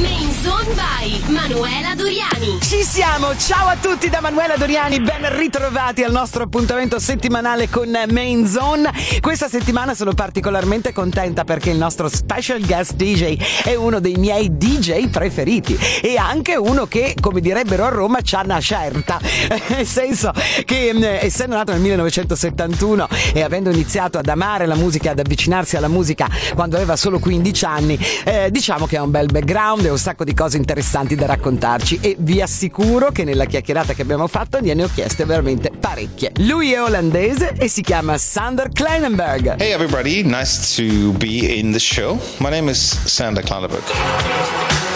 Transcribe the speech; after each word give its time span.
Main 0.00 0.32
Zone 0.42 0.72
by 0.74 1.30
Manuela 1.30 1.94
Doriani. 1.94 2.58
Ci 2.62 2.82
siamo, 2.82 3.36
ciao 3.36 3.68
a 3.68 3.76
tutti 3.76 4.08
da 4.08 4.20
Manuela 4.20 4.56
Doriani, 4.56 4.98
ben 5.00 5.36
ritrovati 5.36 6.02
al 6.02 6.10
nostro 6.10 6.44
appuntamento 6.44 6.98
settimanale 6.98 7.68
con 7.68 7.90
Main 8.10 8.46
Zone. 8.46 8.90
Questa 9.20 9.48
settimana 9.48 9.94
sono 9.94 10.14
particolarmente 10.14 10.92
contenta 10.92 11.44
perché 11.44 11.70
il 11.70 11.76
nostro 11.76 12.08
special 12.08 12.64
guest 12.64 12.94
DJ 12.94 13.36
è 13.64 13.74
uno 13.74 14.00
dei 14.00 14.14
miei 14.14 14.56
DJ 14.56 15.08
preferiti 15.08 15.78
e 16.00 16.16
anche 16.16 16.56
uno 16.56 16.86
che, 16.86 17.14
come 17.20 17.42
direbbero 17.42 17.84
a 17.84 17.88
Roma, 17.88 18.20
c'ha 18.22 18.40
una 18.42 18.60
certa. 18.60 19.20
Nel 19.68 19.86
senso 19.86 20.32
che 20.64 20.92
mm, 20.94 21.02
essendo 21.02 21.56
nato 21.56 21.72
nel 21.72 21.80
1971 21.82 23.08
e 23.34 23.42
avendo 23.42 23.70
iniziato 23.70 24.16
ad 24.16 24.28
amare 24.28 24.64
la 24.64 24.76
musica, 24.76 25.10
ad 25.10 25.18
avvicinarsi 25.18 25.76
alla 25.76 25.88
musica 25.88 26.26
quando 26.54 26.76
aveva 26.76 26.96
solo 26.96 27.18
15 27.18 27.64
anni, 27.66 27.98
eh, 28.24 28.50
diciamo 28.50 28.86
che 28.86 28.96
ha 28.96 29.02
un 29.02 29.10
bel 29.10 29.26
background 29.26 29.88
un 29.90 29.98
sacco 29.98 30.24
di 30.24 30.34
cose 30.34 30.56
interessanti 30.56 31.14
da 31.14 31.26
raccontarci 31.26 31.98
e 32.00 32.16
vi 32.18 32.40
assicuro 32.40 33.10
che 33.10 33.24
nella 33.24 33.44
chiacchierata 33.44 33.92
che 33.92 34.02
abbiamo 34.02 34.26
fatto 34.26 34.60
gliene 34.60 34.84
ho 34.84 34.90
chieste 34.92 35.24
veramente 35.24 35.70
parecchie. 35.70 36.32
Lui 36.38 36.72
è 36.72 36.82
olandese 36.82 37.52
e 37.56 37.68
si 37.68 37.82
chiama 37.82 38.18
Sander 38.18 38.70
Kleinenberg. 38.72 39.60
Hey 39.60 39.72
everybody, 39.72 40.22
nice 40.22 40.76
to 40.76 41.12
be 41.12 41.58
in 41.58 41.72
the 41.72 41.80
show. 41.80 42.18
My 42.38 42.50
name 42.50 42.70
is 42.70 42.80
Sander 43.04 43.42
Kleinenberg. 43.42 44.89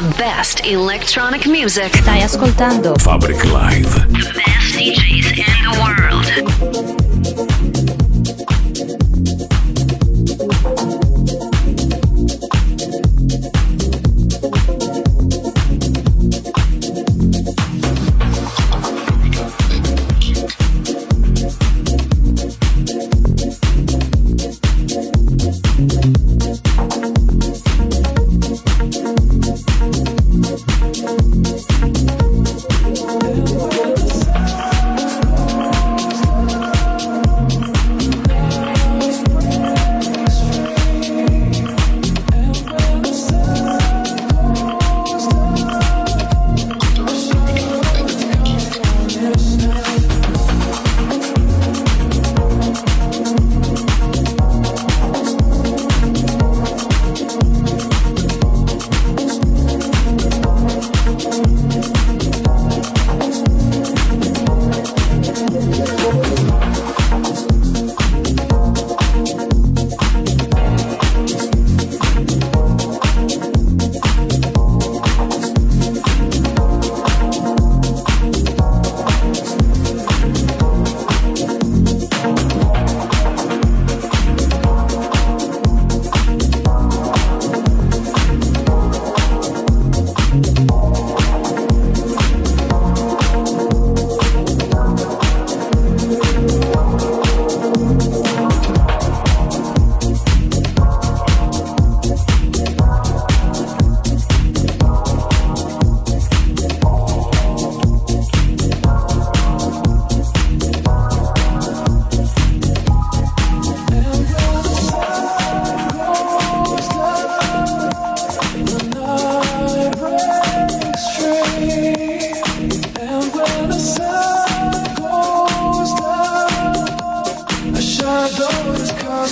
The 0.00 0.14
best 0.16 0.64
electronic 0.64 1.46
music. 1.46 1.94
Stai 1.96 2.22
ascoltando 2.22 2.94
Fabric 2.96 3.44
Live. 3.44 4.29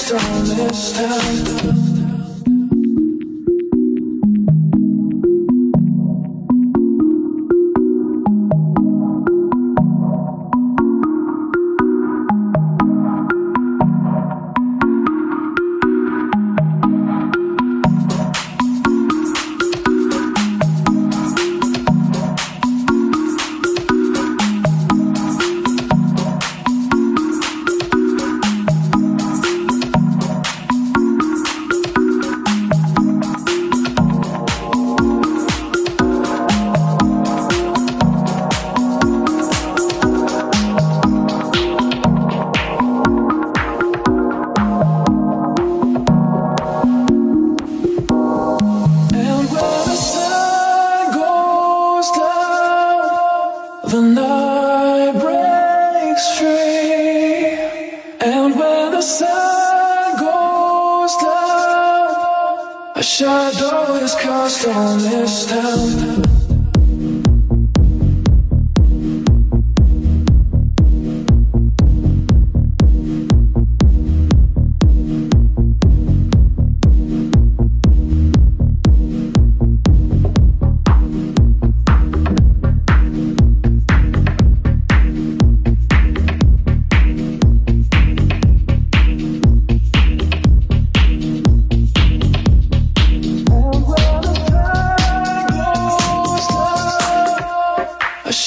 strongest 0.08 0.96
time. 0.96 1.77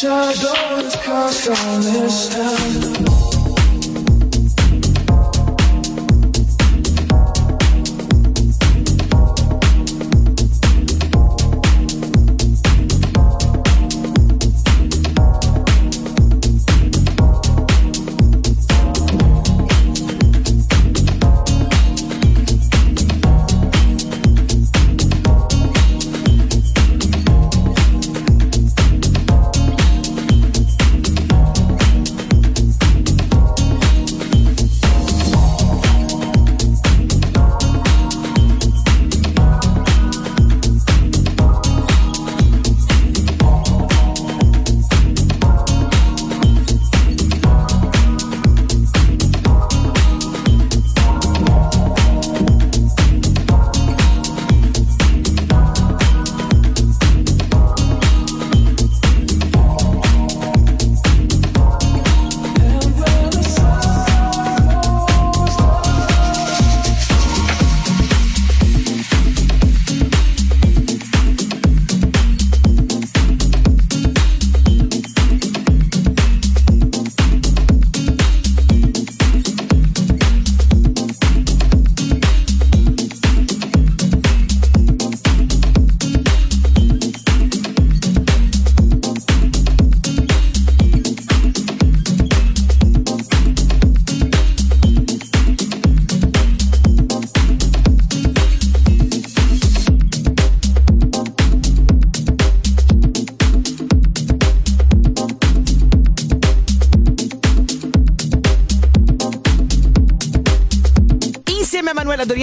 shadows 0.01 0.96
cast 0.96 1.48
on 1.48 1.81
this 1.81 2.29
town. 2.29 2.91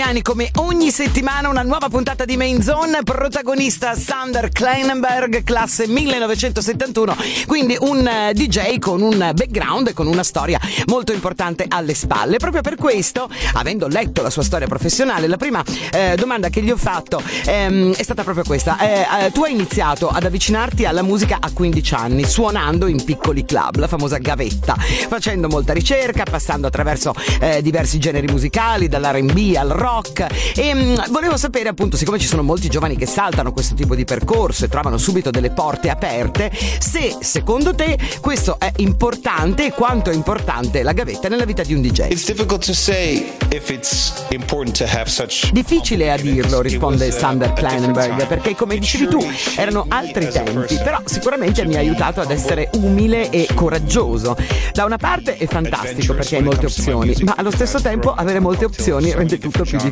Doriani 0.08 0.22
come 0.22 0.50
ogni 0.56 0.90
settimana 0.90 1.48
una 1.48 1.62
nuova 1.62 1.88
puntata 1.88 2.24
di 2.24 2.38
Main 2.38 2.62
Zone, 2.62 3.02
protagonista 3.02 3.94
Sander 3.94 4.48
Kleinenberg, 4.48 5.44
classe 5.44 5.86
1971, 5.86 7.14
quindi 7.46 7.76
un 7.78 8.06
eh, 8.06 8.32
DJ 8.32 8.78
con 8.78 9.02
un 9.02 9.18
background 9.34 9.88
e 9.88 9.92
con 9.92 10.06
una 10.06 10.22
storia 10.22 10.58
molto 10.86 11.12
importante 11.12 11.66
alle 11.68 11.92
spalle. 11.92 12.38
Proprio 12.38 12.62
per 12.62 12.76
questo, 12.76 13.28
avendo 13.54 13.86
letto 13.86 14.22
la 14.22 14.30
sua 14.30 14.42
storia 14.42 14.66
professionale, 14.66 15.26
la 15.26 15.36
prima 15.36 15.62
eh, 15.92 16.14
domanda 16.16 16.48
che 16.48 16.62
gli 16.62 16.70
ho 16.70 16.76
fatto 16.78 17.22
ehm, 17.44 17.94
è 17.94 18.02
stata 18.02 18.22
proprio 18.22 18.44
questa. 18.44 18.78
Eh, 18.78 19.26
eh, 19.26 19.30
tu 19.32 19.44
hai 19.44 19.52
iniziato 19.52 20.08
ad 20.08 20.24
avvicinarti 20.24 20.86
alla 20.86 21.02
musica 21.02 21.36
a 21.38 21.50
15 21.52 21.94
anni, 21.94 22.24
suonando 22.24 22.86
in 22.86 23.04
piccoli 23.04 23.44
club, 23.44 23.76
la 23.76 23.88
famosa 23.88 24.16
gavetta, 24.16 24.74
facendo 24.74 25.48
molta 25.48 25.74
ricerca, 25.74 26.22
passando 26.22 26.66
attraverso 26.66 27.12
eh, 27.40 27.60
diversi 27.60 27.98
generi 27.98 28.26
musicali, 28.26 28.88
dall'RB 28.88 29.54
al 29.56 29.68
rock. 29.68 29.96
E 30.55 30.75
mh, 30.75 30.78
mm, 30.78 30.97
volevo 31.11 31.37
sapere, 31.37 31.69
appunto, 31.69 31.97
siccome 31.97 32.19
ci 32.19 32.26
sono 32.26 32.43
molti 32.43 32.69
giovani 32.69 32.97
che 32.97 33.07
saltano 33.07 33.52
questo 33.52 33.75
tipo 33.75 33.95
di 33.95 34.05
percorso 34.05 34.64
e 34.64 34.69
trovano 34.69 34.99
subito 34.99 35.31
delle 35.31 35.50
porte 35.50 35.90
aperte, 35.90 36.50
se 36.78 37.17
secondo 37.21 37.75
te 37.75 37.99
questo 38.21 38.59
è 38.59 38.73
importante 38.76 39.67
e 39.67 39.73
quanto 39.73 40.11
è 40.11 40.14
importante 40.14 40.83
la 40.83 40.93
gavetta 40.93 41.28
nella 41.28 41.45
vita 41.45 41.62
di 41.62 41.75
un 41.75 41.83
DJ. 41.83 42.12
Difficile 45.52 46.12
a 46.12 46.17
dirlo, 46.17 46.61
risponde 46.61 47.11
Sander 47.11 47.52
Kleinenberg, 47.52 48.26
perché 48.26 48.55
come 48.55 48.78
dicevi 48.78 49.09
tu, 49.09 49.19
erano 49.57 49.87
altri 49.88 50.28
tempi, 50.28 50.76
però 50.83 51.00
sicuramente 51.05 51.64
mi 51.64 51.76
ha 51.76 51.78
aiutato 51.78 52.21
ad 52.21 52.31
essere 52.31 52.71
umile 52.75 53.31
e 53.31 53.49
coraggioso. 53.55 54.37
Da 54.73 54.85
una 54.85 54.97
parte 54.97 55.37
è 55.37 55.47
fantastico 55.47 56.14
perché 56.14 56.37
hai 56.37 56.43
molte 56.43 56.67
opzioni, 56.67 57.14
ma 57.25 57.35
allo 57.37 57.50
stesso 57.50 57.81
tempo 57.81 58.12
avere 58.12 58.40
molte 58.40 58.64
opzioni 58.64 59.12
rende 59.12 59.38
tutto 59.38 59.62
più 59.62 59.78
difficile. 59.78 59.88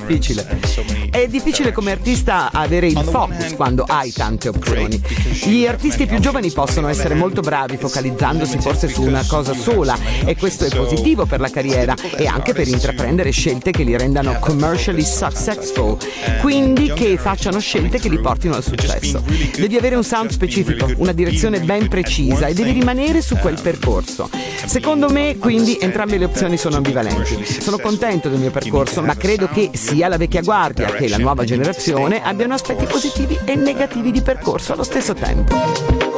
È 1.11 1.27
difficile 1.29 1.73
come 1.73 1.93
artista 1.93 2.51
avere 2.53 2.87
il 2.87 2.99
focus 2.99 3.55
quando 3.55 3.85
hai 3.87 4.13
tante 4.13 4.49
opzioni. 4.49 5.01
Gli 5.45 5.67
artisti 5.67 6.07
più 6.07 6.19
giovani 6.19 6.51
possono 6.51 6.89
essere 6.89 7.15
molto 7.15 7.41
bravi 7.41 7.77
focalizzandosi 7.77 8.59
forse 8.59 8.89
su 8.89 9.03
una 9.03 9.25
cosa 9.27 9.55
sola 9.55 9.97
e 10.25 10.37
questo 10.37 10.65
è 10.65 10.69
positivo 10.75 11.27
per 11.27 11.41
la 11.41 11.51
carriera 11.51 11.95
e 12.17 12.27
anche 12.27 12.53
per 12.53 12.69
intraprendere 12.69 13.31
scelte 13.31 13.71
che 13.71 13.83
li 13.83 13.97
rendano 13.97 14.39
commercially 14.39 15.05
successful, 15.05 15.97
quindi 16.41 16.93
che 16.93 17.17
facciano 17.17 17.59
scelte 17.59 17.99
che 17.99 18.09
li 18.09 18.21
portino 18.21 18.55
al 18.55 18.63
successo. 18.63 19.23
Devi 19.57 19.77
avere 19.77 19.95
un 19.95 20.05
sound 20.05 20.31
specifico, 20.31 20.91
una 20.97 21.13
direzione 21.13 21.61
ben 21.61 21.89
precisa 21.89 22.47
e 22.47 22.55
devi 22.55 22.73
rimanere 22.73 23.23
su 23.23 23.37
quel 23.37 23.59
percorso. 23.61 24.29
Secondo 24.65 25.09
me, 25.09 25.37
quindi, 25.39 25.79
entrambe 25.81 26.19
le 26.19 26.25
opzioni 26.25 26.57
sono 26.57 26.77
ambivalenti. 26.77 27.45
Sono 27.45 27.79
contento 27.79 28.29
del 28.29 28.39
mio 28.39 28.51
percorso, 28.51 29.03
ma 29.03 29.17
credo 29.17 29.49
che 29.49 29.71
sia 29.87 30.09
la 30.09 30.17
vecchia 30.17 30.43
guardia 30.43 30.91
che 30.91 31.09
la 31.09 31.17
nuova 31.17 31.45
generazione 31.45 32.21
abbiano 32.21 32.55
aspetti 32.55 32.87
positivi 32.87 33.39
e 33.45 33.55
negativi 33.55 34.11
di 34.11 34.21
percorso 34.21 34.73
allo 34.73 34.83
stesso 34.83 35.15
tempo. 35.15 36.16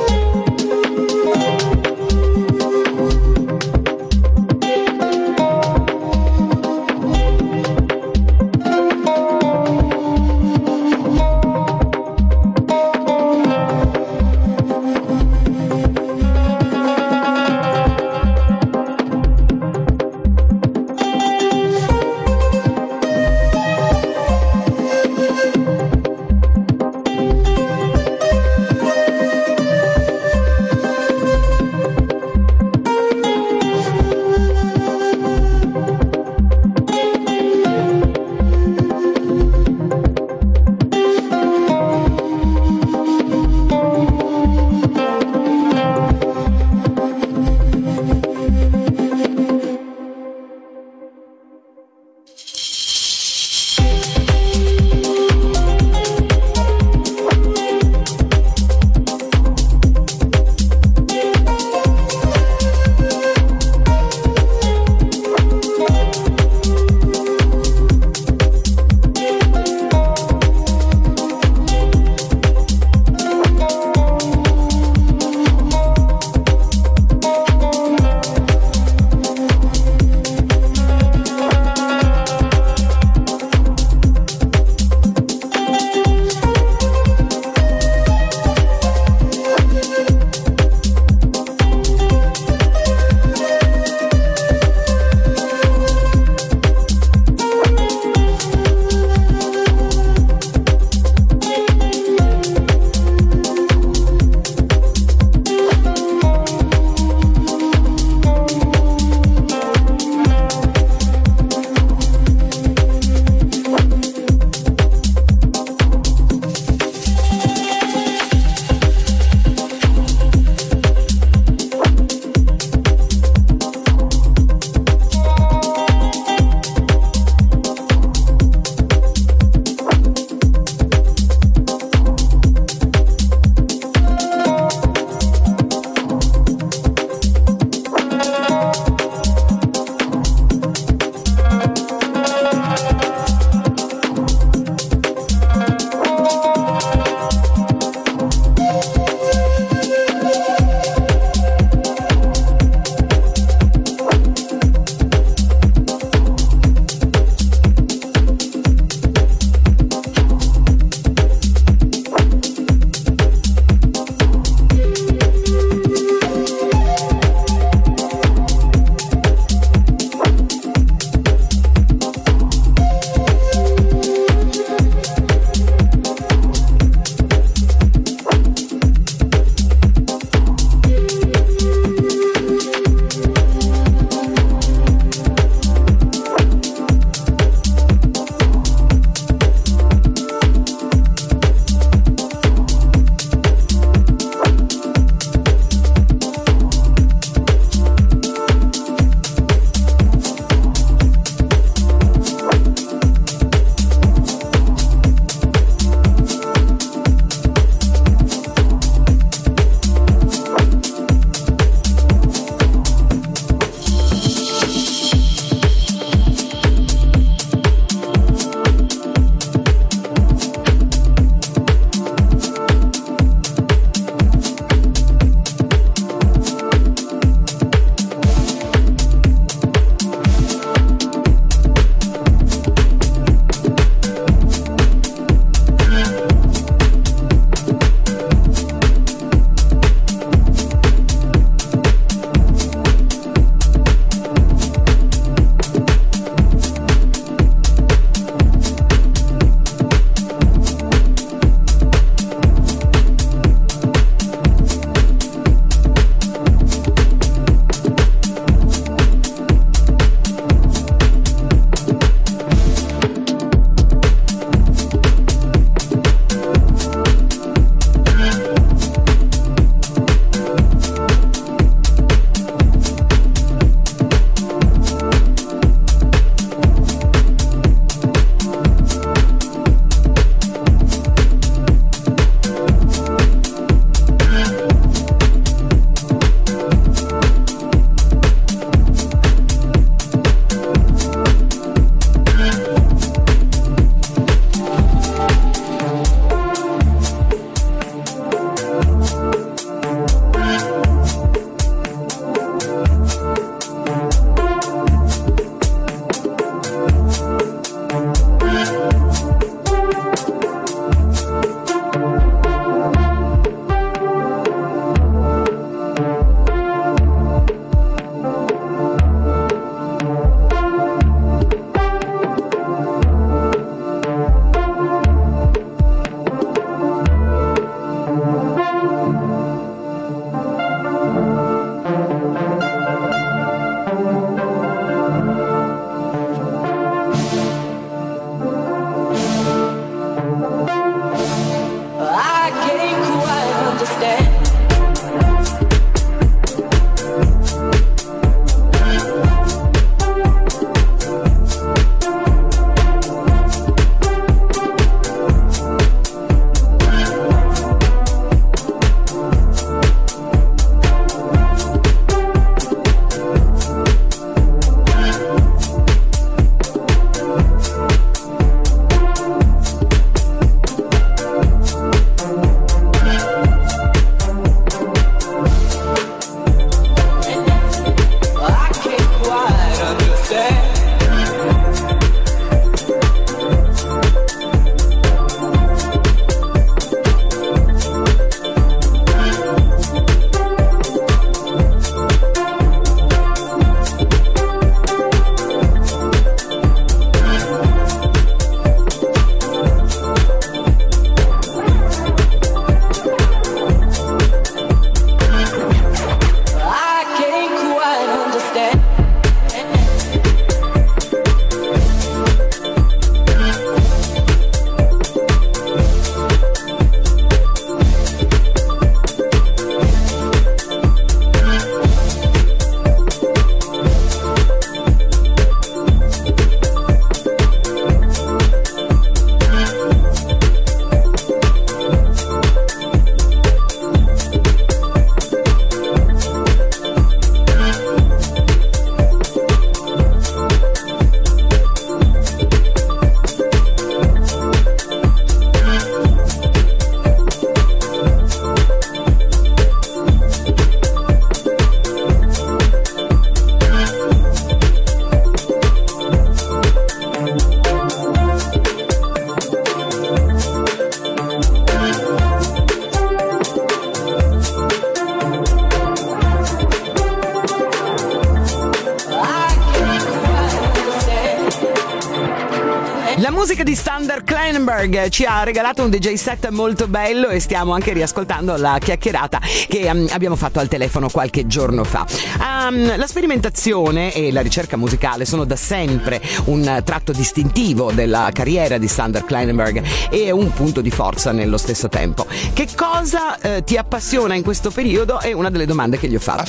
Kleinberg 474.78 475.08
ci 475.08 475.24
ha 475.24 475.42
regalato 475.42 475.82
un 475.82 475.90
DJ 475.90 476.12
set 476.14 476.48
molto 476.50 476.86
bello 476.86 477.28
e 477.30 477.40
stiamo 477.40 477.72
anche 477.72 477.92
riascoltando 477.92 478.56
la 478.56 478.78
chiacchierata 478.78 479.40
che 479.66 479.90
um, 479.90 480.06
abbiamo 480.12 480.36
fatto 480.36 480.60
al 480.60 480.68
telefono 480.68 481.08
qualche 481.08 481.48
giorno 481.48 481.82
fa. 481.82 482.06
Um, 482.38 482.96
la 482.96 483.06
sperimentazione 483.06 484.12
e 484.12 484.30
la 484.30 484.40
ricerca 484.40 484.76
musicale 484.76 485.24
sono 485.24 485.44
da 485.44 485.56
sempre 485.56 486.20
un 486.44 486.82
tratto 486.84 487.12
distintivo 487.12 487.90
della 487.90 488.30
carriera 488.32 488.78
di 488.78 488.86
Sander 488.86 489.24
Kleinberg 489.24 489.82
e 490.10 490.30
un 490.30 490.52
punto 490.52 490.80
di 490.80 490.90
forza 490.90 491.32
nello 491.32 491.56
stesso 491.56 491.88
tempo. 491.88 492.26
Che 492.52 492.68
cosa 492.76 493.38
eh, 493.40 493.64
ti 493.64 493.76
appassiona 493.76 494.34
in 494.34 494.42
questo 494.42 494.70
periodo? 494.70 495.20
È 495.20 495.32
una 495.32 495.50
delle 495.50 495.66
domande 495.66 495.98
che 495.98 496.08
gli 496.08 496.14
ho 496.14 496.20
fatto. 496.20 496.44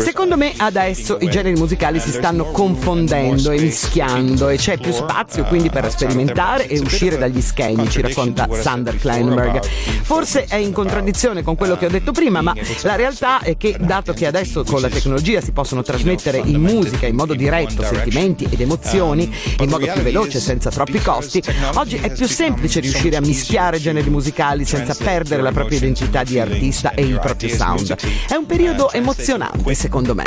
Secondo 0.00 0.36
me 0.36 0.52
adesso 0.56 1.18
i 1.20 1.30
generi 1.30 1.54
musicali 1.54 2.00
si 2.00 2.10
stanno 2.10 2.50
confondendo 2.50 3.50
e 3.50 3.60
mischiando 3.60 4.48
e 4.48 4.56
c'è 4.56 4.78
più 4.78 4.92
spazio 4.92 5.44
quindi 5.44 5.70
per 5.70 5.88
sperimentare 5.90 6.66
e 6.66 6.78
uscire 6.80 7.16
dagli 7.16 7.40
schemi, 7.40 7.88
ci 7.88 8.00
racconta 8.00 8.48
Sander 8.50 8.96
Kleinberg. 8.96 9.64
Forse 10.02 10.44
è 10.44 10.56
in 10.56 10.72
contraddizione 10.72 11.42
con 11.42 11.54
quello 11.54 11.76
che 11.76 11.86
ho 11.86 11.88
detto 12.08 12.12
prima, 12.12 12.40
ma 12.42 12.54
la 12.82 12.96
realtà 12.96 13.40
è 13.40 13.56
che 13.56 13.76
dato 13.78 14.12
che 14.12 14.26
adesso 14.26 14.64
con 14.64 14.80
la 14.80 14.88
tecnologia 14.88 15.40
si 15.40 15.52
possono 15.52 15.82
trasmettere 15.82 16.38
in 16.38 16.60
musica 16.60 17.06
in 17.06 17.14
modo 17.14 17.34
diretto 17.34 17.82
sentimenti 17.82 18.46
ed 18.48 18.60
emozioni 18.60 19.32
in 19.58 19.68
modo 19.68 19.86
più 19.86 20.02
veloce 20.02 20.40
senza 20.40 20.70
troppi 20.70 21.00
costi, 21.00 21.42
oggi 21.74 21.96
è 21.96 22.10
più 22.12 22.26
semplice 22.26 22.80
riuscire 22.80 23.16
a 23.16 23.20
mischiare 23.20 23.80
generi 23.80 24.10
musicali 24.10 24.64
senza 24.64 24.94
perdere 24.94 25.42
la 25.42 25.52
propria 25.52 25.78
identità 25.78 26.22
di 26.22 26.38
artista 26.38 26.92
e 26.92 27.02
il 27.02 27.18
proprio 27.18 27.54
sound. 27.54 27.94
È 28.28 28.34
un 28.34 28.46
periodo 28.46 28.90
emozionante 28.92 29.74
secondo 29.74 30.14
me. 30.14 30.24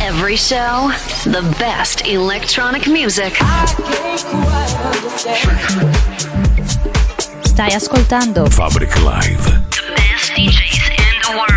Every 0.00 0.36
show, 0.36 0.90
the 1.24 1.42
best 1.58 2.02
electronic 2.04 2.86
music. 2.86 3.38
Stai 7.54 7.72
ascoltando 7.72 8.50
Fabric 8.50 8.96
Live. 8.96 9.60
The 9.70 9.94
best 9.94 10.32
DJs 10.32 10.90
in 10.90 11.20
the 11.22 11.36
world. 11.38 11.53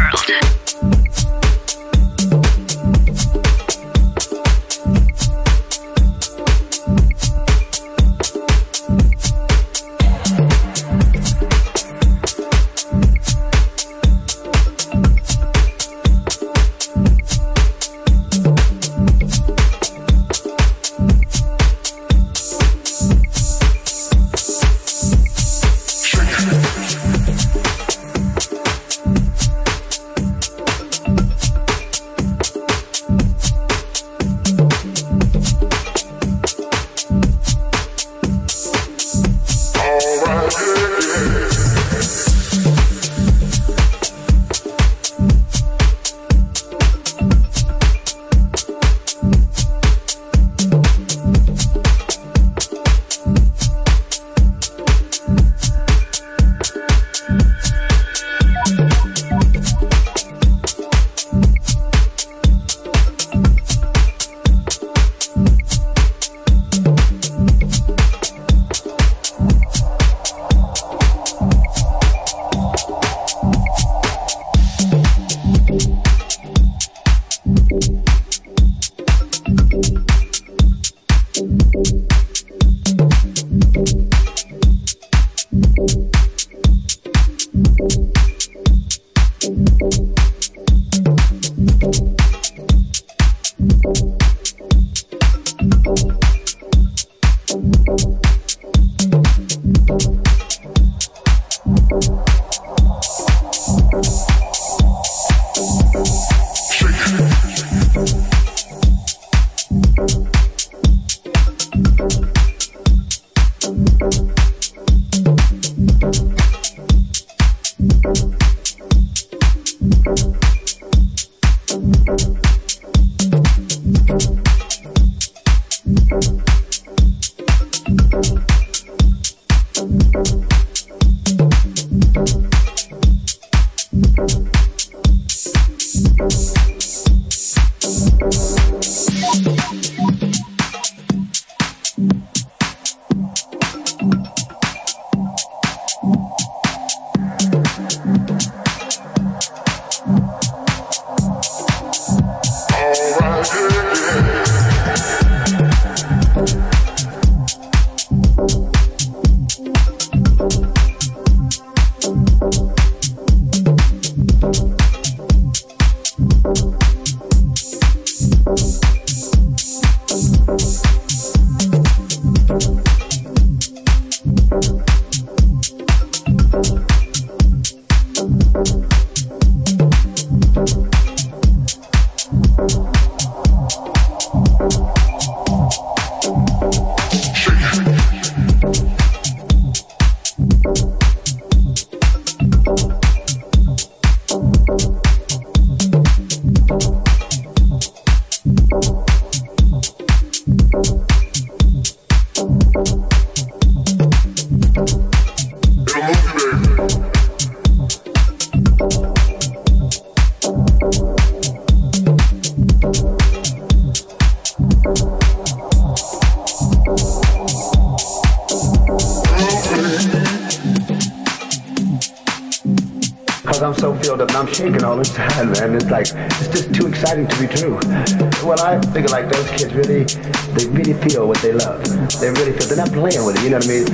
What 231.26 231.38
they 231.40 231.54
love. 231.54 231.84
They 232.20 232.30
really 232.30 232.54
feel, 232.54 232.68
they're 232.68 232.78
not 232.78 232.92
playing 232.92 233.26
with 233.26 233.38
it, 233.38 233.44
you 233.44 233.50
know 233.50 233.58
what 233.58 233.66
I 233.66 233.80
mean? 233.80 233.88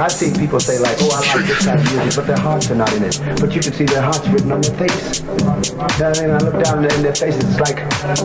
I've 0.00 0.12
seen 0.12 0.34
people 0.34 0.60
say 0.60 0.78
like, 0.78 0.96
oh, 1.00 1.10
I 1.12 1.20
like 1.34 1.46
this 1.46 1.64
kind 1.66 1.80
of 1.80 1.84
music, 1.92 2.16
but 2.16 2.26
their 2.26 2.38
hearts 2.38 2.70
are 2.70 2.74
not 2.74 2.92
in 2.94 3.04
it. 3.04 3.20
But 3.40 3.54
you 3.54 3.60
can 3.60 3.72
see 3.72 3.84
their 3.84 4.02
hearts 4.02 4.26
written 4.28 4.52
on 4.52 4.60
their 4.60 4.74
face. 4.76 5.20
You 5.20 5.26
know 5.26 5.44
what 5.44 6.18
I 6.18 6.22
mean? 6.22 6.30
I 6.30 6.38
look 6.38 6.62
down 6.64 6.84
in 6.84 7.02
their 7.02 7.14
faces, 7.14 7.44
it's 7.44 7.60
like, 7.60 7.78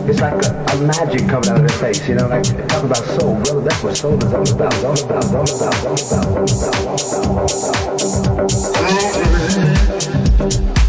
it's 0.08 0.20
like 0.20 0.38
a, 0.44 0.50
a 0.72 0.76
magic 0.86 1.28
coming 1.28 1.50
out 1.50 1.60
of 1.60 1.66
their 1.68 1.78
face, 1.78 2.08
you 2.08 2.14
know, 2.14 2.28
like, 2.28 2.44
talk 2.68 2.84
about 2.84 3.04
soul, 3.18 3.34
brother, 3.42 3.60
that's 3.60 3.82
what 3.82 3.96
soul 3.96 4.16
is 4.24 4.32
all 4.32 4.48
about, 4.48 4.74
all 4.84 4.94
about, 4.94 5.24
all 5.34 5.44
about, 5.44 5.74
all 5.84 5.98
about, 5.98 6.26
all 6.26 6.48
about, 6.48 6.86
all 6.86 7.44
about. 7.44 7.60
come 10.40 10.48
ogni 10.48 10.79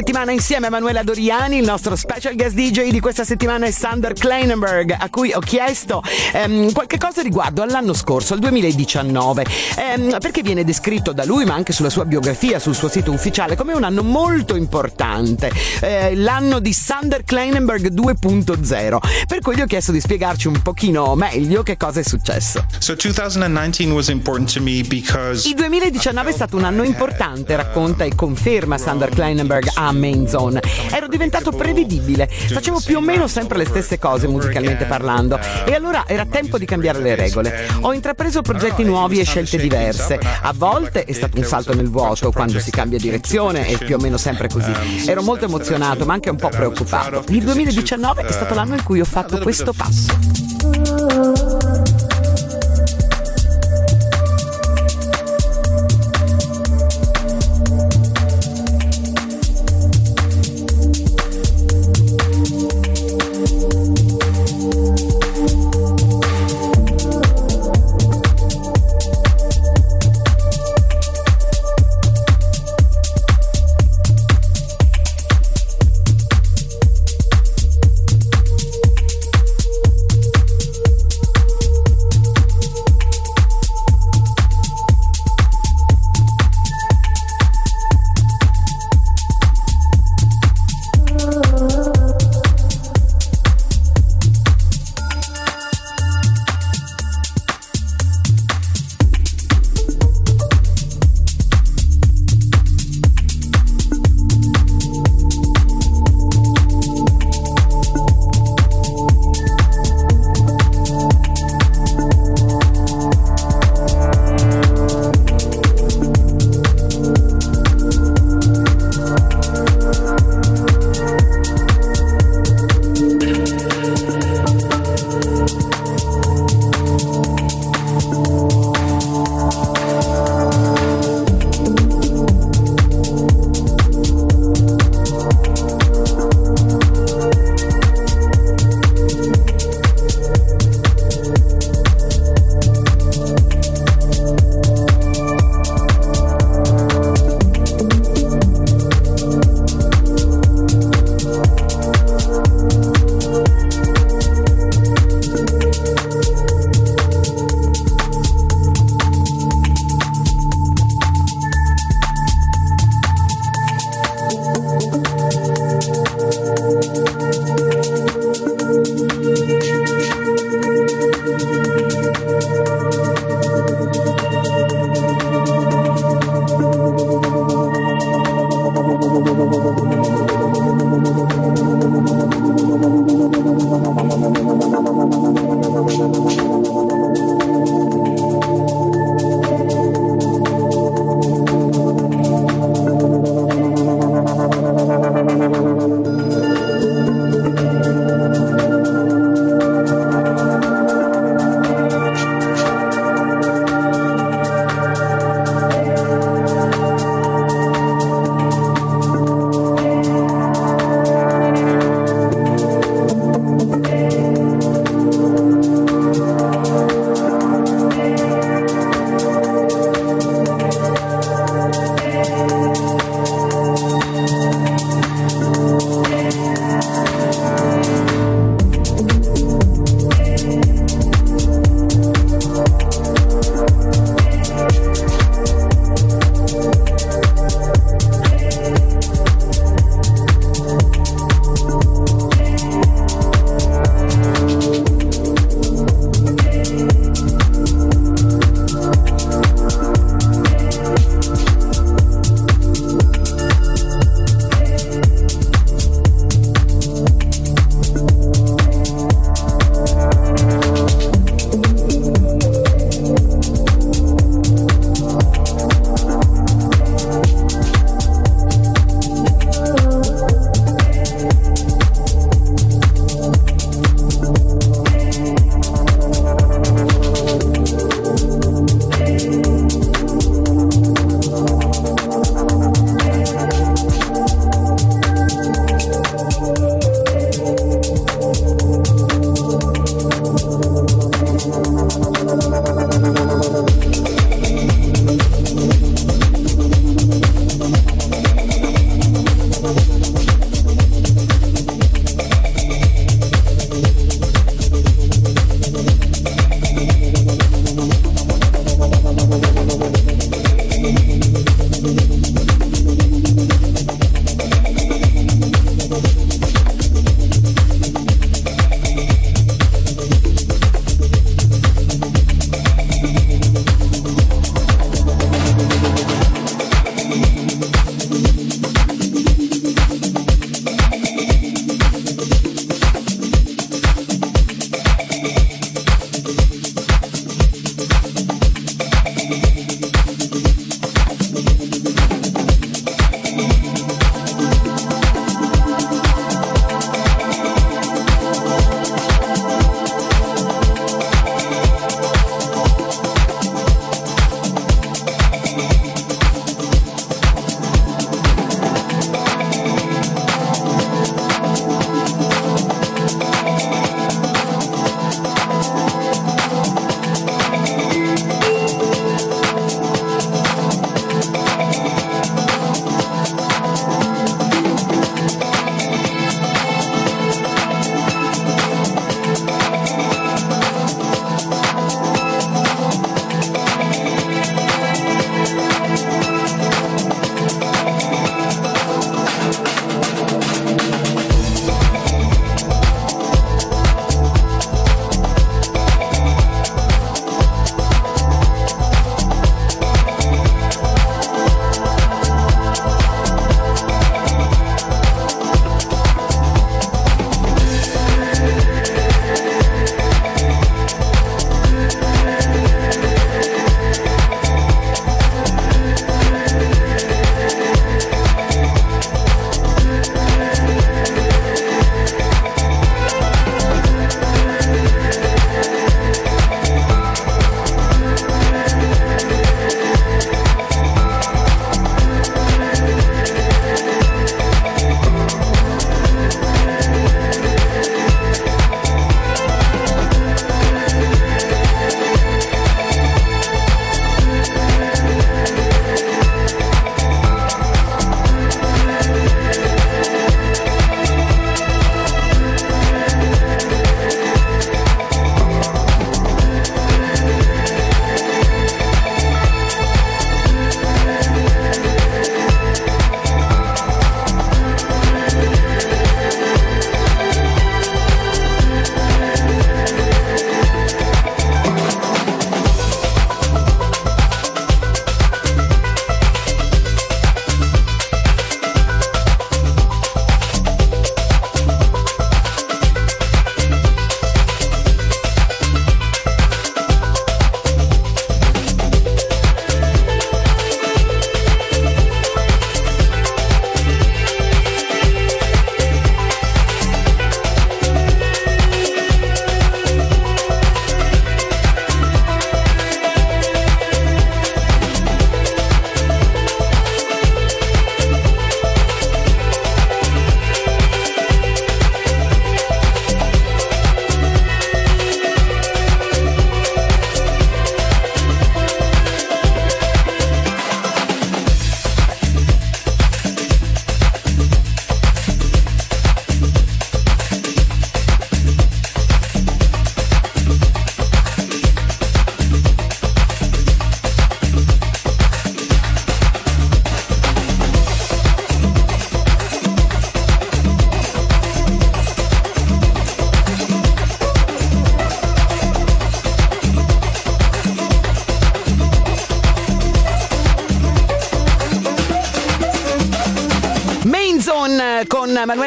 settimana 0.00 0.32
insieme 0.32 0.68
a 0.68 0.70
Manuela 0.70 1.02
Doriani, 1.02 1.58
il 1.58 1.64
nostro 1.66 1.94
special 1.94 2.34
guest 2.34 2.54
DJ 2.54 2.90
di 2.90 3.00
questa 3.00 3.22
settimana 3.22 3.66
è 3.66 3.70
Sander 3.70 4.14
Kleinenberg, 4.14 4.96
a 4.98 5.10
cui 5.10 5.30
ho 5.34 5.40
chiesto 5.40 6.02
ehm, 6.32 6.72
qualche 6.72 6.96
cosa 6.96 7.20
riguardo 7.20 7.60
all'anno 7.60 7.92
scorso, 7.92 8.32
al 8.32 8.38
2019, 8.38 9.44
ehm, 9.76 10.16
perché 10.18 10.40
viene 10.40 10.64
descritto 10.64 11.12
da 11.12 11.26
lui, 11.26 11.44
ma 11.44 11.52
anche 11.52 11.74
sulla 11.74 11.90
sua 11.90 12.06
biografia, 12.06 12.58
sul 12.58 12.74
suo 12.74 12.88
sito 12.88 13.12
ufficiale, 13.12 13.56
come 13.56 13.74
un 13.74 13.84
anno 13.84 14.02
molto 14.02 14.56
importante, 14.56 15.52
eh, 15.82 16.14
l'anno 16.16 16.60
di 16.60 16.72
Sander 16.72 17.22
Kleinenberg 17.22 17.90
2.0, 17.90 18.98
per 19.26 19.40
cui 19.40 19.54
gli 19.54 19.60
ho 19.60 19.66
chiesto 19.66 19.92
di 19.92 20.00
spiegarci 20.00 20.46
un 20.48 20.62
pochino 20.62 21.14
meglio 21.14 21.62
che 21.62 21.76
cosa 21.76 22.00
è 22.00 22.04
successo. 22.04 22.64
So 22.78 22.96
2019 22.96 23.92
was 23.92 24.08
important 24.08 24.50
to 24.50 24.62
me 24.62 24.80
because 24.80 25.46
Il 25.46 25.56
2019 25.56 26.30
è 26.30 26.32
stato 26.32 26.56
un 26.56 26.64
anno 26.64 26.84
importante, 26.84 27.54
racconta 27.54 28.04
e 28.04 28.14
conferma 28.14 28.78
Sander 28.78 29.10
Kleinenberg 29.10 29.68
a 29.74 29.89
Zone. 30.28 30.60
Ero 30.92 31.08
diventato 31.08 31.50
prevedibile, 31.52 32.28
facevo 32.28 32.80
più 32.84 32.98
o 32.98 33.00
meno 33.00 33.26
sempre 33.26 33.58
le 33.58 33.64
stesse 33.64 33.98
cose 33.98 34.28
musicalmente 34.28 34.84
parlando 34.84 35.38
e 35.64 35.74
allora 35.74 36.04
era 36.06 36.24
tempo 36.26 36.58
di 36.58 36.64
cambiare 36.64 37.00
le 37.00 37.14
regole. 37.14 37.66
Ho 37.80 37.92
intrapreso 37.92 38.42
progetti 38.42 38.84
nuovi 38.84 39.18
e 39.18 39.24
scelte 39.24 39.58
diverse. 39.58 40.18
A 40.42 40.52
volte 40.54 41.04
è 41.04 41.12
stato 41.12 41.38
un 41.38 41.44
salto 41.44 41.74
nel 41.74 41.88
vuoto 41.88 42.30
quando 42.30 42.58
si 42.60 42.70
cambia 42.70 42.98
direzione 42.98 43.66
è 43.66 43.78
più 43.78 43.96
o 43.96 43.98
meno 43.98 44.16
sempre 44.16 44.48
così. 44.48 44.72
Ero 45.06 45.22
molto 45.22 45.46
emozionato 45.46 46.04
ma 46.04 46.14
anche 46.14 46.30
un 46.30 46.36
po' 46.36 46.48
preoccupato. 46.48 47.24
Il 47.28 47.42
2019 47.44 48.22
è 48.22 48.32
stato 48.32 48.54
l'anno 48.54 48.74
in 48.74 48.82
cui 48.82 49.00
ho 49.00 49.04
fatto 49.04 49.38
questo 49.38 49.72
passo. 49.72 50.49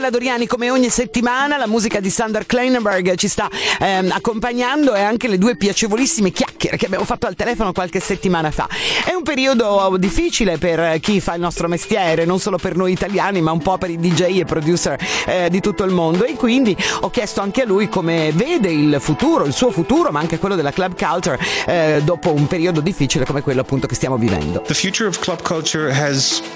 Manuela 0.03 0.09
Doriani 0.09 0.47
come 0.47 0.69
ogni 0.69 0.89
settimana, 0.89 1.55
la 1.55 1.67
musica 1.67 2.01
di 2.01 2.09
Sander 2.09 2.45
Kleinenberg 2.45 3.15
ci 3.15 3.29
sta 3.29 3.49
ehm, 3.79 4.11
accompagnando 4.11 4.93
e 4.93 5.01
anche 5.01 5.29
le 5.29 5.37
due 5.37 5.55
piacevolissime 5.55 6.31
chiacchiere 6.31 6.52
che 6.69 6.85
abbiamo 6.85 7.05
fatto 7.05 7.27
al 7.27 7.35
telefono 7.35 7.71
qualche 7.71 7.99
settimana 7.99 8.51
fa. 8.51 8.67
È 9.05 9.13
un 9.13 9.23
periodo 9.23 9.95
difficile 9.97 10.57
per 10.57 10.99
chi 10.99 11.19
fa 11.19 11.33
il 11.35 11.41
nostro 11.41 11.67
mestiere, 11.67 12.25
non 12.25 12.39
solo 12.39 12.57
per 12.57 12.75
noi 12.75 12.91
italiani 12.91 13.41
ma 13.41 13.51
un 13.51 13.61
po' 13.61 13.77
per 13.77 13.89
i 13.89 13.97
DJ 13.97 14.39
e 14.39 14.45
producer 14.45 14.97
eh, 15.25 15.49
di 15.49 15.59
tutto 15.59 15.83
il 15.83 15.91
mondo 15.91 16.23
e 16.23 16.35
quindi 16.35 16.75
ho 17.01 17.09
chiesto 17.09 17.41
anche 17.41 17.61
a 17.61 17.65
lui 17.65 17.89
come 17.89 18.31
vede 18.33 18.69
il 18.69 18.97
futuro, 18.99 19.45
il 19.45 19.53
suo 19.53 19.71
futuro 19.71 20.11
ma 20.11 20.19
anche 20.19 20.39
quello 20.39 20.55
della 20.55 20.71
club 20.71 20.95
culture 20.95 21.39
eh, 21.65 22.01
dopo 22.03 22.33
un 22.33 22.47
periodo 22.47 22.81
difficile 22.81 23.25
come 23.25 23.41
quello 23.41 23.61
appunto 23.61 23.87
che 23.87 23.95
stiamo 23.95 24.17
vivendo. 24.17 24.63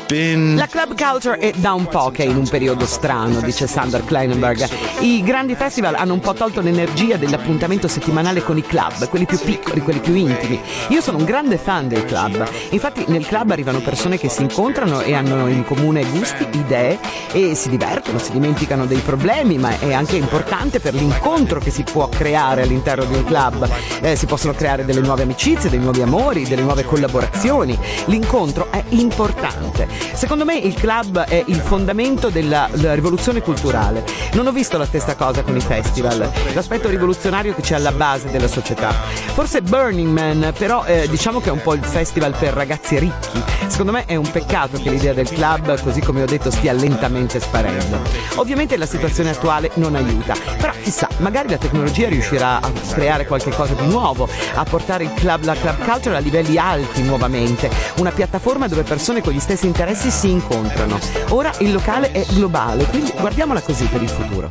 Been 0.07 0.55
La 0.55 0.67
club 0.67 0.95
culture 0.95 1.37
è 1.37 1.51
da 1.55 1.73
un 1.73 1.87
po' 1.87 2.11
che 2.11 2.23
è 2.23 2.27
in 2.27 2.37
un 2.37 2.47
periodo 2.47 2.85
strano, 2.85 3.41
dice 3.41 3.67
Sander 3.67 4.03
Kleinenberg. 4.03 4.67
I 4.99 5.21
grandi 5.23 5.55
festival 5.55 5.95
hanno 5.95 6.13
un 6.13 6.19
po' 6.19 6.33
tolto 6.33 6.61
l'energia 6.61 7.17
dell'appuntamento 7.17 7.87
settimanale 7.87 8.41
con 8.41 8.57
i 8.57 8.61
club, 8.61 9.07
quelli 9.09 9.25
più 9.25 9.39
piccoli, 9.39 9.81
quelli 9.81 9.96
più 9.99 10.13
intimi. 10.13 10.59
Io 10.89 11.01
sono 11.01 11.17
un 11.17 11.25
grande 11.25 11.57
fan 11.57 11.87
dei 11.87 12.03
club. 12.05 12.45
Infatti 12.69 13.05
nel 13.07 13.25
club 13.25 13.51
arrivano 13.51 13.79
persone 13.79 14.17
che 14.17 14.29
si 14.29 14.41
incontrano 14.41 15.01
e 15.01 15.13
hanno 15.13 15.47
in 15.47 15.63
comune 15.65 16.05
gusti, 16.05 16.47
idee 16.51 16.99
e 17.31 17.55
si 17.55 17.69
divertono, 17.69 18.19
si 18.19 18.31
dimenticano 18.31 18.85
dei 18.85 18.99
problemi, 18.99 19.57
ma 19.57 19.77
è 19.79 19.93
anche 19.93 20.15
importante 20.15 20.79
per 20.79 20.93
l'incontro 20.93 21.59
che 21.59 21.71
si 21.71 21.83
può 21.83 22.07
creare 22.09 22.63
all'interno 22.63 23.05
di 23.05 23.15
un 23.15 23.23
club. 23.23 23.69
Eh, 24.01 24.15
si 24.15 24.25
possono 24.25 24.53
creare 24.53 24.85
delle 24.85 25.01
nuove 25.01 25.23
amicizie, 25.23 25.69
dei 25.69 25.79
nuovi 25.79 26.01
amori, 26.01 26.47
delle 26.47 26.61
nuove 26.61 26.83
collaborazioni. 26.83 27.77
L'incontro 28.05 28.67
è 28.71 28.83
importante. 28.89 29.87
Secondo 30.13 30.45
me 30.45 30.55
il 30.55 30.73
club 30.73 31.19
è 31.19 31.43
il 31.45 31.59
fondamento 31.59 32.29
della, 32.29 32.69
della 32.73 32.93
rivoluzione 32.93 33.41
culturale. 33.41 34.03
Non 34.33 34.47
ho 34.47 34.51
visto 34.51 34.77
la 34.77 34.85
stessa 34.85 35.15
cosa 35.15 35.43
con 35.43 35.55
i 35.55 35.61
festival, 35.61 36.31
l'aspetto 36.53 36.89
rivoluzionario 36.89 37.53
che 37.53 37.61
c'è 37.61 37.75
alla 37.75 37.91
base 37.91 38.29
della 38.29 38.47
società. 38.47 38.91
Forse 38.91 39.61
Burning 39.87 40.11
Man, 40.11 40.53
però 40.57 40.83
eh, 40.83 41.07
diciamo 41.07 41.39
che 41.39 41.47
è 41.47 41.51
un 41.53 41.61
po' 41.61 41.73
il 41.73 41.81
festival 41.81 42.35
per 42.37 42.53
ragazzi 42.53 42.99
ricchi. 42.99 43.41
Secondo 43.67 43.93
me 43.93 44.03
è 44.03 44.15
un 44.15 44.29
peccato 44.29 44.77
che 44.77 44.89
l'idea 44.89 45.13
del 45.13 45.29
club, 45.29 45.81
così 45.81 46.01
come 46.01 46.23
ho 46.23 46.25
detto, 46.25 46.51
stia 46.51 46.73
lentamente 46.73 47.39
sparendo. 47.39 48.01
Ovviamente 48.35 48.75
la 48.75 48.85
situazione 48.85 49.29
attuale 49.29 49.71
non 49.75 49.95
aiuta, 49.95 50.35
però 50.57 50.73
chissà, 50.83 51.07
magari 51.19 51.47
la 51.47 51.57
tecnologia 51.57 52.09
riuscirà 52.09 52.59
a 52.59 52.69
creare 52.91 53.25
qualche 53.25 53.51
cosa 53.51 53.75
di 53.75 53.87
nuovo, 53.87 54.27
a 54.55 54.63
portare 54.65 55.05
il 55.05 55.13
club, 55.13 55.45
la 55.45 55.55
club 55.55 55.81
culture 55.85 56.17
a 56.17 56.19
livelli 56.19 56.57
alti 56.57 57.01
nuovamente, 57.03 57.69
una 57.99 58.11
piattaforma 58.11 58.67
dove 58.67 58.83
persone 58.83 59.21
con 59.21 59.31
gli 59.31 59.39
stessi 59.39 59.67
interessi 59.67 60.11
si 60.11 60.29
incontrano. 60.29 60.99
Ora 61.29 61.53
il 61.59 61.71
locale 61.71 62.11
è 62.11 62.25
globale, 62.31 62.83
quindi 62.87 63.13
guardiamola 63.17 63.61
così 63.61 63.85
per 63.85 64.01
il 64.01 64.09
futuro. 64.09 64.49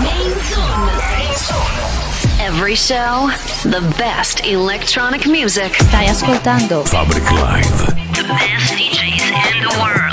Main 0.00 0.34
Zone. 0.50 2.05
Every 2.46 2.76
show, 2.76 3.28
the 3.64 3.80
best 3.98 4.46
electronic 4.46 5.26
music. 5.26 5.72
Stai 5.72 6.06
ascoltando 6.06 6.84
Fabric 6.84 7.28
Live. 7.32 7.86
The 8.14 8.22
best 8.22 8.72
DJs 8.72 9.26
in 9.50 9.64
the 9.64 9.74
world. 9.82 10.05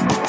you 0.00 0.21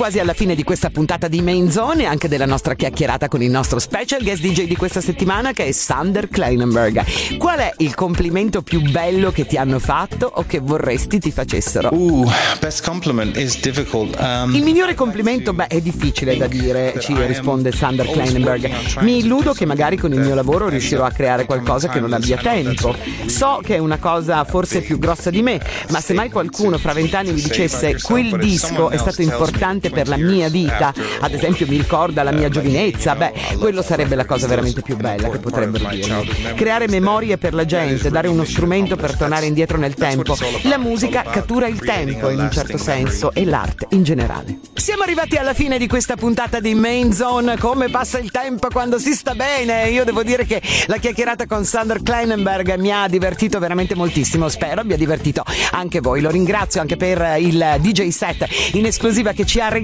quasi 0.00 0.18
alla 0.18 0.32
fine 0.32 0.54
di 0.54 0.62
questa 0.62 0.88
puntata 0.88 1.28
di 1.28 1.42
Main 1.42 1.70
Zone 1.70 2.04
e 2.04 2.06
anche 2.06 2.26
della 2.26 2.46
nostra 2.46 2.72
chiacchierata 2.72 3.28
con 3.28 3.42
il 3.42 3.50
nostro 3.50 3.78
special 3.78 4.22
guest 4.22 4.40
DJ 4.40 4.66
di 4.66 4.74
questa 4.74 5.02
settimana 5.02 5.52
che 5.52 5.66
è 5.66 5.72
Sander 5.72 6.30
Kleinenberg. 6.30 7.36
Qual 7.36 7.58
è 7.58 7.70
il 7.76 7.94
complimento 7.94 8.62
più 8.62 8.80
bello 8.80 9.30
che 9.30 9.44
ti 9.44 9.58
hanno 9.58 9.78
fatto 9.78 10.32
o 10.36 10.46
che 10.46 10.58
vorresti 10.58 11.18
ti 11.18 11.30
facessero? 11.30 11.90
Ooh, 11.92 12.26
best 12.60 12.82
compliment 12.82 13.36
is 13.36 13.60
difficult. 13.60 14.16
Um, 14.18 14.54
il 14.54 14.62
migliore 14.62 14.94
complimento, 14.94 15.52
beh, 15.52 15.66
è 15.66 15.82
difficile 15.82 16.34
da 16.34 16.46
dire, 16.46 16.94
ci 16.98 17.14
risponde 17.14 17.70
Sander 17.70 18.08
Kleinenberg. 18.08 19.00
Mi 19.00 19.18
illudo 19.18 19.52
che 19.52 19.66
magari 19.66 19.98
con 19.98 20.14
il 20.14 20.20
mio 20.20 20.34
lavoro 20.34 20.70
riuscirò 20.70 21.04
a 21.04 21.10
creare 21.10 21.44
qualcosa 21.44 21.88
che 21.88 22.00
non 22.00 22.14
abbia 22.14 22.38
tempo. 22.38 22.96
So 23.26 23.60
che 23.62 23.74
è 23.74 23.78
una 23.78 23.98
cosa 23.98 24.44
forse 24.44 24.80
più 24.80 24.98
grossa 24.98 25.28
di 25.28 25.42
me, 25.42 25.60
ma 25.90 26.00
se 26.00 26.14
mai 26.14 26.30
qualcuno 26.30 26.78
fra 26.78 26.94
vent'anni 26.94 27.32
mi 27.32 27.42
dicesse 27.42 28.00
quel 28.00 28.38
disco 28.38 28.88
è 28.88 28.96
stato 28.96 29.20
importante 29.20 29.88
per 29.90 30.08
la 30.08 30.16
mia 30.16 30.48
vita, 30.48 30.92
ad 31.20 31.32
esempio 31.32 31.66
mi 31.68 31.76
ricorda 31.76 32.22
la 32.22 32.32
mia 32.32 32.48
giovinezza, 32.48 33.14
beh, 33.14 33.32
quello 33.58 33.82
sarebbe 33.82 34.14
la 34.14 34.24
cosa 34.24 34.46
veramente 34.46 34.82
più 34.82 34.96
bella 34.96 35.28
che 35.28 35.38
potrebbero 35.38 35.88
dirmi. 35.88 36.54
Creare 36.54 36.88
memorie 36.88 37.38
per 37.38 37.54
la 37.54 37.64
gente, 37.64 38.10
dare 38.10 38.28
uno 38.28 38.44
strumento 38.44 38.96
per 38.96 39.16
tornare 39.16 39.46
indietro 39.46 39.76
nel 39.76 39.94
tempo. 39.94 40.36
La 40.62 40.78
musica 40.78 41.22
cattura 41.22 41.66
il 41.66 41.78
tempo 41.80 42.30
in 42.30 42.40
un 42.40 42.50
certo 42.50 42.78
senso 42.78 43.32
e 43.32 43.44
l'arte 43.44 43.86
in 43.90 44.02
generale. 44.02 44.58
Siamo 44.74 45.02
arrivati 45.02 45.36
alla 45.36 45.54
fine 45.54 45.78
di 45.78 45.86
questa 45.86 46.16
puntata 46.16 46.60
di 46.60 46.74
Main 46.74 47.12
Zone. 47.12 47.58
Come 47.58 47.90
passa 47.90 48.18
il 48.18 48.30
tempo 48.30 48.68
quando 48.72 48.98
si 48.98 49.12
sta 49.12 49.34
bene? 49.34 49.88
Io 49.90 50.04
devo 50.04 50.22
dire 50.22 50.44
che 50.44 50.62
la 50.86 50.96
chiacchierata 50.96 51.46
con 51.46 51.64
Sander 51.64 52.02
Kleinenberg 52.02 52.76
mi 52.76 52.92
ha 52.92 53.06
divertito 53.08 53.58
veramente 53.58 53.94
moltissimo. 53.94 54.48
Spero 54.48 54.80
abbia 54.80 54.96
divertito 54.96 55.44
anche 55.72 56.00
voi. 56.00 56.20
Lo 56.20 56.30
ringrazio 56.30 56.80
anche 56.80 56.96
per 56.96 57.36
il 57.38 57.76
DJ 57.80 58.08
set 58.08 58.46
in 58.72 58.86
esclusiva 58.86 59.32
che 59.32 59.44
ci 59.44 59.60
ha 59.60 59.68
regalato. 59.68 59.79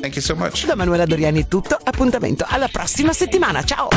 Thank 0.00 0.16
you 0.16 0.22
so 0.22 0.34
much. 0.34 0.66
Da 0.66 0.74
Manuela 0.74 1.06
Doriani 1.06 1.42
è 1.42 1.48
tutto. 1.48 1.78
Appuntamento 1.82 2.44
alla 2.48 2.68
prossima 2.68 3.12
settimana. 3.12 3.62
Ciao! 3.64 3.88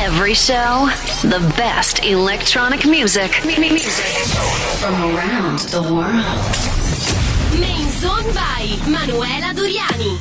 Every 0.00 0.34
show, 0.34 0.88
the 1.22 1.40
best 1.56 2.00
electronic 2.02 2.84
music. 2.84 3.30
From 4.78 4.94
around 5.14 5.58
the 5.70 5.80
world. 5.80 6.24
Main 7.58 7.90
Zone 7.98 8.32
by 8.32 8.78
Manuela 8.86 9.52
Doriani. 9.52 10.18